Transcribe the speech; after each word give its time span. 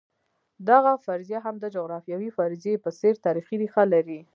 دغه 0.69 0.91
فرضیه 1.05 1.39
هم 1.45 1.55
د 1.59 1.65
جغرافیوي 1.75 2.29
فرضیې 2.37 2.75
په 2.83 2.89
څېر 2.99 3.15
تاریخي 3.25 3.55
ریښه 3.61 3.83
لري. 3.93 4.19